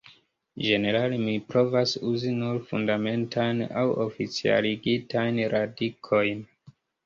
Ĝenerale 0.67 1.19
mi 1.25 1.35
provas 1.51 1.93
uzi 2.13 2.33
nur 2.39 2.57
Fundamentajn 2.71 3.63
aŭ 3.85 3.87
oficialigitajn 4.09 5.41
radikojn. 5.57 6.47